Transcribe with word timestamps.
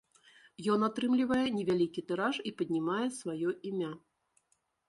Ён 0.75 0.85
атрымлівае 0.87 1.43
невялікі 1.57 2.05
тыраж 2.13 2.35
і 2.51 2.55
паднімае 2.63 3.05
сваё 3.19 3.49
імя. 3.73 3.93